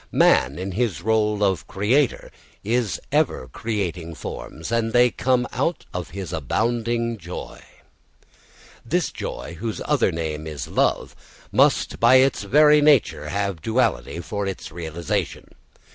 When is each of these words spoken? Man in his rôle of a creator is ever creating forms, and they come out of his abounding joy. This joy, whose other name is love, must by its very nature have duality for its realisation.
Man 0.11 0.57
in 0.57 0.71
his 0.71 1.01
rôle 1.01 1.43
of 1.43 1.61
a 1.61 1.71
creator 1.71 2.31
is 2.63 2.99
ever 3.11 3.47
creating 3.47 4.15
forms, 4.15 4.71
and 4.71 4.93
they 4.93 5.11
come 5.11 5.47
out 5.53 5.85
of 5.93 6.09
his 6.09 6.33
abounding 6.33 7.19
joy. 7.19 7.61
This 8.83 9.11
joy, 9.11 9.57
whose 9.59 9.79
other 9.85 10.11
name 10.11 10.47
is 10.47 10.67
love, 10.67 11.15
must 11.51 11.99
by 11.99 12.15
its 12.15 12.41
very 12.41 12.81
nature 12.81 13.29
have 13.29 13.61
duality 13.61 14.21
for 14.21 14.47
its 14.47 14.71
realisation. 14.71 15.49